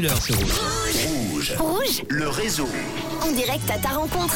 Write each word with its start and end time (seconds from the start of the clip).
Muller 0.00 0.16
sur 0.18 0.34
Rouge. 0.34 0.54
Rouge. 1.04 1.54
Rouge, 1.58 2.02
Le 2.08 2.26
réseau. 2.26 2.66
en 3.22 3.32
direct 3.32 3.70
à 3.70 3.76
ta 3.76 3.88
rencontre. 3.90 4.34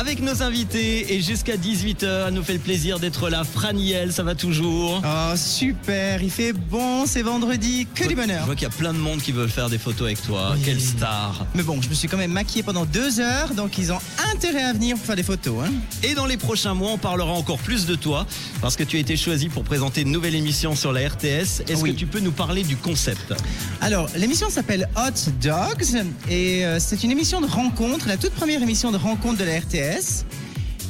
Avec 0.00 0.22
nos 0.22 0.42
invités 0.42 1.12
et 1.14 1.20
jusqu'à 1.20 1.56
18h, 1.58 2.28
elle 2.28 2.32
nous 2.32 2.42
fait 2.42 2.54
le 2.54 2.58
plaisir 2.58 2.98
d'être 2.98 3.28
là. 3.28 3.44
Franiel, 3.44 4.14
ça 4.14 4.22
va 4.22 4.34
toujours? 4.34 5.02
Oh 5.04 5.36
super, 5.36 6.22
il 6.22 6.30
fait 6.30 6.54
bon, 6.54 7.04
c'est 7.04 7.20
vendredi, 7.20 7.86
que 7.94 8.04
du 8.04 8.10
Je 8.10 8.14
bonheur. 8.16 8.46
vois 8.46 8.54
qu'il 8.54 8.62
y 8.62 8.66
a 8.66 8.74
plein 8.74 8.94
de 8.94 8.98
monde 8.98 9.20
qui 9.20 9.30
veulent 9.32 9.50
faire 9.50 9.68
des 9.68 9.76
photos 9.76 10.06
avec 10.06 10.22
toi. 10.22 10.52
Oui. 10.54 10.62
Quelle 10.64 10.80
star 10.80 11.44
Mais 11.54 11.62
bon, 11.62 11.82
je 11.82 11.88
me 11.90 11.94
suis 11.94 12.08
quand 12.08 12.16
même 12.16 12.32
maquillé 12.32 12.62
pendant 12.62 12.86
deux 12.86 13.20
heures, 13.20 13.50
donc 13.54 13.76
ils 13.76 13.92
ont 13.92 13.98
intérêt 14.34 14.62
à 14.62 14.72
venir 14.72 14.96
pour 14.96 15.04
faire 15.04 15.16
des 15.16 15.22
photos. 15.22 15.66
Hein. 15.66 15.72
Et 16.02 16.14
dans 16.14 16.24
les 16.24 16.38
prochains 16.38 16.72
mois, 16.72 16.92
on 16.92 16.98
parlera 16.98 17.32
encore 17.32 17.58
plus 17.58 17.84
de 17.84 17.94
toi 17.94 18.26
parce 18.62 18.76
que 18.76 18.84
tu 18.84 18.96
as 18.96 19.00
été 19.00 19.18
choisi 19.18 19.50
pour 19.50 19.64
présenter 19.64 20.00
une 20.00 20.12
nouvelle 20.12 20.34
émission 20.34 20.74
sur 20.76 20.92
la 20.94 21.06
RTS. 21.08 21.60
Est-ce 21.68 21.82
Oui. 21.82 21.92
que 21.92 21.98
tu 21.98 22.06
peux 22.06 22.20
nous 22.20 22.32
parler 22.32 22.62
du 22.62 22.76
concept? 22.76 23.34
Alors, 23.82 24.08
l'émission 24.16 24.48
s'appelle 24.48 24.88
Hot 24.96 25.30
Dogs 25.42 26.04
et 26.30 26.64
euh, 26.64 26.78
c'est 26.80 27.04
une 27.04 27.10
émission 27.10 27.42
de 27.42 27.46
rencontre, 27.46 28.08
la 28.08 28.16
toute 28.16 28.32
première 28.32 28.62
émission 28.62 28.90
de 28.92 28.96
rencontre 28.96 29.36
de 29.38 29.44
la 29.44 29.58
RTS. 29.58 29.89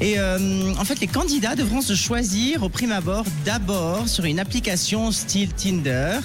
Et 0.01 0.19
euh, 0.19 0.73
en 0.79 0.85
fait, 0.85 1.01
les 1.01 1.07
candidats 1.07 1.55
devront 1.55 1.83
se 1.83 1.95
choisir 1.95 2.63
au 2.63 2.69
prime 2.71 2.93
abord 2.93 3.25
d'abord 3.45 4.09
sur 4.09 4.25
une 4.25 4.39
application 4.41 5.13
style 5.13 5.53
Tinder, 5.53 6.19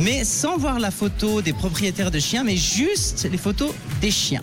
mais 0.00 0.24
sans 0.24 0.56
voir 0.56 0.80
la 0.80 0.90
photo 0.90 1.40
des 1.40 1.52
propriétaires 1.52 2.10
de 2.10 2.18
chiens, 2.18 2.42
mais 2.42 2.56
juste 2.56 3.28
les 3.30 3.38
photos 3.38 3.70
des 4.00 4.10
chiens. 4.10 4.42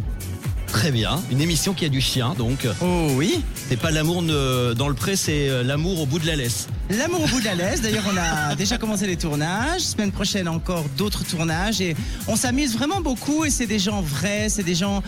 Très 0.67 0.91
bien. 0.91 1.19
Une 1.31 1.41
émission 1.41 1.73
qui 1.73 1.83
a 1.83 1.89
du 1.89 1.99
chien, 1.99 2.35
donc 2.37 2.67
Oh 2.81 3.07
oui, 3.15 3.43
c'est 3.67 3.75
pas 3.75 3.91
l'amour 3.91 4.21
dans 4.21 4.87
le 4.87 4.93
pré, 4.93 5.15
c'est 5.15 5.49
euh, 5.49 5.63
l'amour 5.63 5.99
au 5.99 6.05
bout 6.05 6.19
de 6.19 6.27
la 6.27 6.35
laisse. 6.35 6.67
L'amour 6.91 7.23
au 7.23 7.27
bout 7.27 7.39
de 7.39 7.45
la 7.45 7.55
laisse. 7.55 7.81
D'ailleurs, 7.81 8.05
on 8.11 8.15
a 8.15 8.55
déjà 8.57 8.77
commencé 8.77 9.07
les 9.07 9.17
tournages. 9.17 9.81
Semaine 9.81 10.11
prochaine, 10.11 10.47
encore 10.47 10.85
d'autres 10.95 11.25
tournages. 11.25 11.81
Et 11.81 11.95
on 12.27 12.35
s'amuse 12.35 12.77
vraiment 12.77 13.01
beaucoup. 13.01 13.45
Et 13.45 13.49
c'est 13.49 13.65
des 13.65 13.79
gens 13.79 14.01
vrais, 14.01 14.47
c'est 14.49 14.63
des 14.63 14.75
gens 14.75 15.01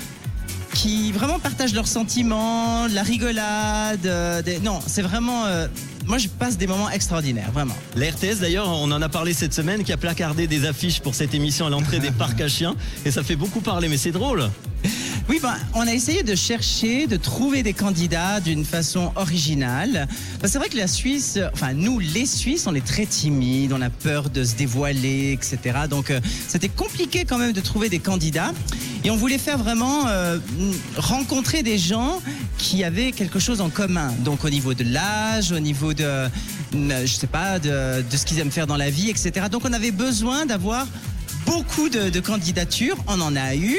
qui 0.81 1.11
vraiment 1.11 1.37
partagent 1.37 1.75
leurs 1.75 1.87
sentiments, 1.87 2.87
la 2.87 3.03
rigolade. 3.03 4.03
euh, 4.07 4.41
des- 4.41 4.59
Non, 4.59 4.79
c'est 4.87 5.03
vraiment. 5.03 5.45
euh, 5.45 5.67
Moi, 6.07 6.17
je 6.17 6.27
passe 6.27 6.57
des 6.57 6.65
moments 6.65 6.89
extraordinaires, 6.89 7.51
vraiment. 7.53 7.75
La 7.95 8.07
RTS, 8.09 8.39
d'ailleurs, 8.41 8.67
on 8.67 8.91
en 8.91 8.99
a 9.03 9.07
parlé 9.09 9.33
cette 9.35 9.53
semaine, 9.53 9.83
qui 9.83 9.93
a 9.93 9.97
placardé 9.97 10.47
des 10.47 10.65
affiches 10.65 10.99
pour 10.99 11.13
cette 11.13 11.35
émission 11.35 11.67
à 11.67 11.69
l'entrée 11.69 11.99
des 11.99 12.09
parcs 12.23 12.41
à 12.41 12.47
chiens. 12.47 12.73
Et 13.05 13.11
ça 13.11 13.21
fait 13.21 13.35
beaucoup 13.35 13.61
parler, 13.61 13.87
mais 13.87 13.97
c'est 13.97 14.11
drôle. 14.11 14.49
Oui, 15.29 15.39
ben, 15.41 15.55
on 15.73 15.87
a 15.87 15.93
essayé 15.93 16.23
de 16.23 16.35
chercher, 16.35 17.07
de 17.07 17.15
trouver 17.15 17.63
des 17.63 17.73
candidats 17.73 18.39
d'une 18.39 18.65
façon 18.65 19.11
originale. 19.15 20.07
Ben, 20.41 20.47
c'est 20.47 20.57
vrai 20.57 20.69
que 20.69 20.77
la 20.77 20.87
Suisse, 20.87 21.35
euh, 21.37 21.49
enfin 21.53 21.73
nous, 21.73 21.99
les 21.99 22.25
Suisses, 22.25 22.65
on 22.67 22.75
est 22.75 22.85
très 22.85 23.05
timides, 23.05 23.71
on 23.71 23.81
a 23.81 23.89
peur 23.89 24.29
de 24.29 24.43
se 24.43 24.55
dévoiler, 24.55 25.31
etc. 25.33 25.81
Donc 25.89 26.09
euh, 26.09 26.19
c'était 26.47 26.69
compliqué 26.69 27.25
quand 27.25 27.37
même 27.37 27.53
de 27.53 27.61
trouver 27.61 27.89
des 27.89 27.99
candidats. 27.99 28.51
Et 29.03 29.11
on 29.11 29.15
voulait 29.15 29.37
faire 29.37 29.57
vraiment 29.57 30.07
euh, 30.07 30.37
rencontrer 30.97 31.63
des 31.63 31.77
gens 31.77 32.19
qui 32.57 32.83
avaient 32.83 33.11
quelque 33.11 33.39
chose 33.39 33.61
en 33.61 33.69
commun. 33.69 34.11
Donc 34.25 34.43
au 34.43 34.49
niveau 34.49 34.73
de 34.73 34.83
l'âge, 34.83 35.51
au 35.51 35.59
niveau 35.59 35.93
de, 35.93 36.27
mm, 36.73 36.91
je 37.05 37.13
sais 37.13 37.27
pas, 37.27 37.59
de, 37.59 38.03
ce 38.09 38.25
qu'ils 38.25 38.39
aiment 38.39 38.51
faire 38.51 38.67
dans 38.67 38.77
la 38.77 38.89
vie, 38.89 39.09
etc. 39.09 39.47
Donc 39.51 39.63
on 39.65 39.73
avait 39.73 39.91
besoin 39.91 40.45
d'avoir 40.45 40.87
beaucoup 41.45 41.89
de 41.89 42.19
candidatures, 42.19 42.97
on 43.07 43.19
en 43.19 43.35
a 43.35 43.55
eu, 43.55 43.77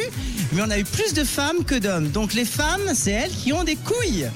mais 0.53 0.63
on 0.63 0.71
a 0.71 0.79
eu 0.79 0.85
plus 0.85 1.15
de 1.15 1.25
femmes 1.25 1.65
que 1.65 1.75
d'hommes. 1.75 2.09
Donc 2.09 2.35
les 2.35 2.45
femmes, 2.45 2.93
c'est 2.95 3.13
elles 3.13 3.31
qui 3.31 3.53
ont 3.53 3.65
des 3.65 3.77
couilles. 3.77 4.29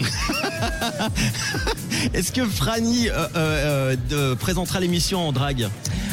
Est-ce 2.15 2.33
que 2.33 2.45
Franny 2.47 3.09
euh, 3.09 3.27
euh, 3.37 3.97
euh, 4.13 4.35
présentera 4.35 4.81
l'émission 4.81 5.29
en 5.29 5.33
drague? 5.33 5.69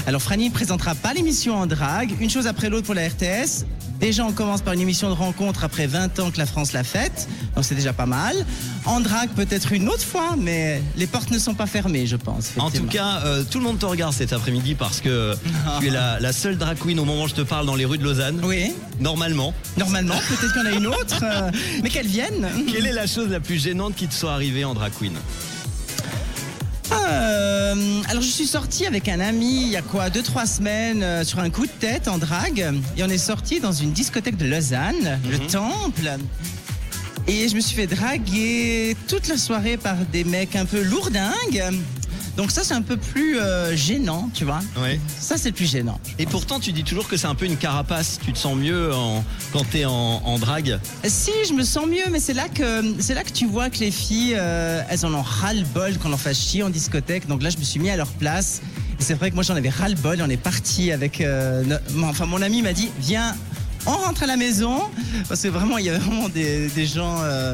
Alors 0.06 0.22
Franny 0.22 0.50
ne 0.50 0.54
présentera 0.54 0.96
pas 0.96 1.14
l'émission 1.14 1.56
en 1.56 1.66
drague, 1.66 2.14
une 2.20 2.30
chose 2.30 2.46
après 2.48 2.70
l'autre 2.70 2.86
pour 2.86 2.96
la 2.96 3.08
RTS. 3.08 3.66
Déjà, 4.02 4.26
on 4.26 4.34
commence 4.34 4.62
par 4.62 4.74
une 4.74 4.82
émission 4.82 5.08
de 5.08 5.14
rencontre 5.14 5.64
après 5.64 5.88
20 5.88 6.20
ans 6.20 6.30
que 6.30 6.38
la 6.38 6.46
France 6.46 6.74
l'a 6.74 6.84
faite, 6.84 7.30
donc 7.56 7.64
c'est 7.64 7.76
déjà 7.76 7.94
pas 7.94 8.06
mal. 8.06 8.36
En 8.84 9.00
drague, 9.00 9.30
peut-être 9.30 9.72
une 9.72 9.88
autre 9.88 10.04
fois, 10.04 10.36
mais 10.38 10.82
les 10.98 11.08
portes 11.08 11.32
ne 11.32 11.40
sont 11.40 11.54
pas 11.54 11.68
fermées, 11.68 12.06
je 12.06 12.18
pense. 12.18 12.50
En 12.58 12.70
tout 12.70 12.84
cas, 12.86 13.22
euh, 13.24 13.46
tout 13.50 13.60
le 13.60 13.64
monde 13.64 13.80
te 13.80 13.86
regarde 13.86 14.14
cet 14.14 14.34
après-midi 14.34 14.76
parce 14.76 15.00
que 15.00 15.36
tu 15.80 15.88
es 15.88 15.90
la, 15.90 16.20
la 16.20 16.34
seule 16.34 16.58
drag 16.58 16.78
queen 16.80 17.00
au 17.00 17.06
moment 17.06 17.24
où 17.24 17.28
je 17.30 17.36
te 17.36 17.42
parle 17.42 17.66
dans 17.66 17.76
les 17.76 17.86
rues 17.86 17.98
de 17.98 18.04
Lausanne. 18.04 18.42
Oui, 18.44 18.74
Normalement. 19.00 19.54
normalement, 19.78 20.16
peut-être 20.28 20.52
qu'il 20.52 20.64
y 20.64 20.68
en 20.68 20.74
a 20.74 20.76
une 20.76 20.88
autre, 20.88 21.24
euh, 21.24 21.50
mais 21.82 21.90
qu'elle 21.90 22.08
vienne. 22.08 22.50
Quelle 22.70 22.88
est 22.88 22.92
la 22.94 23.08
chose 23.08 23.30
la 23.30 23.40
plus 23.40 23.62
gênante 23.64 23.96
qui 23.96 24.08
te 24.10 24.14
soit 24.14 24.34
arrivée 24.34 24.66
en 24.66 24.74
drag 24.74 24.92
queen? 25.00 25.14
Euh, 27.06 28.02
alors 28.10 28.22
je 28.22 28.28
suis 28.28 28.46
sortie 28.46 28.86
avec 28.86 29.10
un 29.10 29.20
ami 29.20 29.64
il 29.64 29.70
y 29.70 29.78
a 29.78 29.82
quoi 29.82 30.10
deux 30.10 30.22
trois 30.22 30.46
semaines 30.46 31.04
euh, 31.04 31.24
sur 31.24 31.40
un 31.40 31.50
coup 31.50 31.66
de 31.66 31.72
tête 31.72 32.08
en 32.08 32.18
drague 32.18 32.74
et 32.98 33.04
on 33.04 33.10
est 33.10 33.18
sorti 33.18 33.60
dans 33.60 33.72
une 33.72 33.92
discothèque 33.92 34.38
de 34.38 34.46
Lausanne, 34.46 35.20
le 35.30 35.40
Temple. 35.40 36.18
Et 37.28 37.48
je 37.48 37.56
me 37.56 37.62
suis 37.62 37.76
fait 37.76 37.88
draguer 37.88 38.98
toute 39.08 39.28
la 39.28 39.38
soirée 39.38 39.78
par 39.78 39.96
des 40.12 40.24
mecs 40.24 40.56
un 40.56 40.66
peu 40.66 40.82
lourdingues. 40.82 41.64
Donc 42.38 42.50
ça 42.52 42.64
c'est 42.64 42.74
un 42.74 42.82
peu 42.82 42.98
plus 42.98 43.38
euh, 43.40 43.76
gênant, 43.76 44.30
tu 44.34 44.44
vois. 44.44 44.60
Ouais. 44.82 45.00
Ça 45.20 45.38
c'est 45.38 45.52
plus 45.52 45.70
gênant. 45.70 46.00
Et 46.18 46.26
pourtant, 46.26 46.60
tu 46.60 46.72
dis 46.72 46.84
toujours 46.84 47.08
que 47.08 47.16
c'est 47.16 47.28
un 47.28 47.36
peu 47.36 47.46
une 47.46 47.58
carapace. 47.58 48.20
Tu 48.26 48.34
te 48.34 48.38
sens 48.38 48.56
mieux 48.56 48.94
en- 48.94 49.24
quand 49.52 49.64
t'es 49.70 49.86
en, 49.86 49.92
en 49.92 50.40
drague. 50.40 50.80
Si, 51.06 51.32
je 51.48 51.54
me 51.54 51.64
sens 51.64 51.86
mieux, 51.86 52.10
mais 52.12 52.20
c'est 52.20 52.34
là 52.34 52.50
que 52.50 52.82
c'est 53.00 53.14
là 53.14 53.24
que 53.24 53.32
tu 53.32 53.46
vois 53.46 53.70
que 53.70 53.78
les 53.80 53.92
filles, 53.92 54.34
euh, 54.36 54.82
elles 54.90 55.06
en 55.06 55.14
ont 55.14 55.22
ras 55.22 55.54
le 55.54 55.64
bol 55.76 55.98
qu'on 56.00 56.10
leur 56.10 56.20
fasse 56.20 56.40
chier 56.40 56.64
en 56.64 56.70
discothèque. 56.70 57.28
Donc 57.28 57.44
là, 57.44 57.50
je 57.52 57.58
me 57.58 57.64
suis 57.64 57.80
mis 57.80 57.90
à 57.92 57.98
leur 57.98 58.08
place. 58.10 58.62
Et 59.00 59.04
c'est 59.04 59.14
vrai 59.14 59.30
que 59.30 59.36
moi, 59.36 59.44
j'en 59.44 59.56
avais 59.56 59.70
ras 59.70 59.90
le 59.90 59.96
bol. 59.96 60.20
Et 60.20 60.24
on 60.24 60.30
est 60.30 60.38
parti 60.38 60.92
avec. 60.92 61.22
euh, 61.22 61.64
no- 61.94 62.06
enfin, 62.08 62.26
mon 62.26 62.42
ami 62.42 62.62
m'a 62.64 62.74
dit, 62.74 62.90
viens, 63.00 63.36
on 63.86 63.92
rentre 63.92 64.24
à 64.24 64.28
la 64.28 64.38
maison, 64.38 64.82
parce 65.30 65.42
que 65.42 65.50
vraiment, 65.50 65.78
il 65.78 65.86
y 65.86 65.90
avait 65.90 66.00
vraiment 66.00 66.30
des, 66.30 66.68
des 66.70 66.88
gens. 66.88 67.18
euh, 67.22 67.54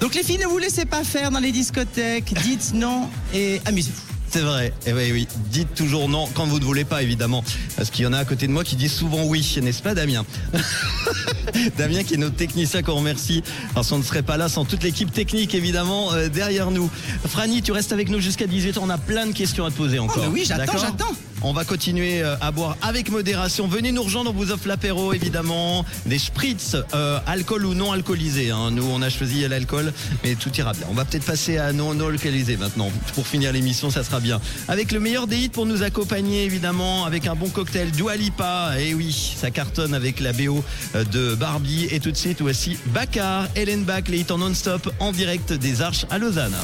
Donc 0.00 0.14
les 0.14 0.22
filles, 0.22 0.38
ne 0.38 0.46
vous 0.46 0.58
laissez 0.58 0.84
pas 0.84 1.02
faire 1.02 1.30
dans 1.32 1.38
les 1.40 1.50
discothèques. 1.50 2.34
Dites 2.42 2.72
non 2.74 3.08
et 3.34 3.60
amusez-vous. 3.64 4.11
C'est 4.32 4.40
vrai. 4.40 4.72
Et 4.86 4.94
oui, 4.94 5.12
oui. 5.12 5.28
Dites 5.50 5.74
toujours 5.74 6.08
non 6.08 6.26
quand 6.34 6.46
vous 6.46 6.58
ne 6.58 6.64
voulez 6.64 6.84
pas, 6.84 7.02
évidemment. 7.02 7.44
Parce 7.76 7.90
qu'il 7.90 8.04
y 8.04 8.08
en 8.08 8.14
a 8.14 8.18
à 8.18 8.24
côté 8.24 8.46
de 8.46 8.52
moi 8.52 8.64
qui 8.64 8.76
disent 8.76 8.94
souvent 8.94 9.24
oui, 9.24 9.46
n'est-ce 9.60 9.82
pas, 9.82 9.94
Damien 9.94 10.24
Damien 11.76 12.02
qui 12.02 12.14
est 12.14 12.16
notre 12.16 12.36
technicien 12.36 12.82
qu'on 12.82 12.94
remercie. 12.94 13.42
Parce 13.74 13.90
qu'on 13.90 13.98
ne 13.98 14.02
serait 14.02 14.22
pas 14.22 14.38
là 14.38 14.48
sans 14.48 14.64
toute 14.64 14.82
l'équipe 14.84 15.12
technique, 15.12 15.54
évidemment, 15.54 16.14
euh, 16.14 16.30
derrière 16.30 16.70
nous. 16.70 16.90
Franny, 17.28 17.60
tu 17.60 17.72
restes 17.72 17.92
avec 17.92 18.08
nous 18.08 18.20
jusqu'à 18.20 18.46
18h. 18.46 18.78
On 18.80 18.88
a 18.88 18.96
plein 18.96 19.26
de 19.26 19.32
questions 19.32 19.66
à 19.66 19.70
te 19.70 19.76
poser 19.76 19.98
encore. 19.98 20.22
mais 20.22 20.28
oui, 20.28 20.44
j'attends, 20.46 20.78
j'attends. 20.78 21.14
On 21.44 21.52
va 21.52 21.64
continuer 21.64 22.22
euh, 22.22 22.36
à 22.40 22.52
boire 22.52 22.76
avec 22.82 23.10
modération. 23.10 23.66
Venez 23.66 23.90
nous 23.90 24.02
rejoindre, 24.04 24.30
on 24.30 24.32
vous 24.32 24.52
offre 24.52 24.68
l'apéro 24.68 25.12
évidemment, 25.12 25.84
des 26.06 26.18
spritz, 26.18 26.76
euh, 26.94 27.18
alcool 27.26 27.66
ou 27.66 27.74
non 27.74 27.90
alcoolisé. 27.92 28.50
hein. 28.50 28.70
Nous, 28.70 28.84
on 28.84 29.02
a 29.02 29.10
choisi 29.10 29.46
l'alcool, 29.48 29.92
mais 30.22 30.36
tout 30.36 30.50
ira 30.56 30.72
bien. 30.72 30.86
On 30.88 30.94
va 30.94 31.04
peut-être 31.04 31.24
passer 31.24 31.58
à 31.58 31.72
non 31.72 31.94
non 31.94 32.08
alcoolisé 32.08 32.56
maintenant. 32.56 32.90
Pour 33.14 33.26
finir 33.26 33.52
l'émission, 33.52 33.90
ça 33.90 34.04
sera 34.04 34.20
bien. 34.20 34.40
Avec 34.68 34.92
le 34.92 35.00
meilleur 35.00 35.26
des 35.26 35.36
hits 35.36 35.48
pour 35.48 35.66
nous 35.66 35.82
accompagner 35.82 36.44
évidemment, 36.44 37.04
avec 37.06 37.26
un 37.26 37.34
bon 37.34 37.48
cocktail 37.48 37.90
Dua 37.90 38.16
Lipa. 38.16 38.72
Et 38.78 38.94
oui, 38.94 39.34
ça 39.36 39.50
cartonne 39.50 39.94
avec 39.94 40.20
la 40.20 40.32
BO 40.32 40.64
euh, 40.94 41.04
de 41.04 41.34
Barbie. 41.34 41.88
Et 41.90 41.98
tout 41.98 42.12
de 42.12 42.16
suite, 42.16 42.40
voici 42.40 42.76
Bakar, 42.86 43.48
Hélène 43.56 43.82
Bach, 43.82 44.04
les 44.08 44.20
hits 44.20 44.26
en 44.30 44.38
non-stop 44.38 44.92
en 45.00 45.10
direct 45.12 45.52
des 45.52 45.82
Arches 45.82 46.06
à 46.10 46.18
Lausanne. 46.18 46.54